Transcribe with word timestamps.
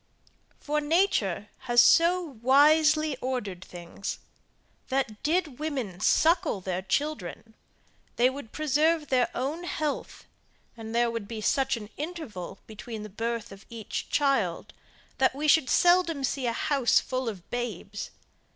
For 0.59 0.81
nature 0.81 1.49
has 1.67 1.79
so 1.79 2.25
wisely 2.41 3.17
ordered 3.17 3.63
things, 3.63 4.17
that 4.87 5.21
did 5.21 5.59
women 5.59 5.99
suckle 5.99 6.59
their 6.59 6.81
children, 6.81 7.53
they 8.15 8.27
would 8.27 8.51
preserve 8.51 9.09
their 9.09 9.29
own 9.35 9.63
health, 9.63 10.25
and 10.75 10.95
there 10.95 11.11
would 11.11 11.27
be 11.27 11.39
such 11.39 11.77
an 11.77 11.91
interval 11.97 12.61
between 12.65 13.03
the 13.03 13.09
birth 13.09 13.51
of 13.51 13.63
each 13.69 14.09
child, 14.09 14.73
that 15.19 15.35
we 15.35 15.47
should 15.47 15.69
seldom 15.69 16.23
see 16.23 16.47
a 16.47 16.51
house 16.51 16.99
full 16.99 17.29
of 17.29 17.47
babes. 17.51 18.09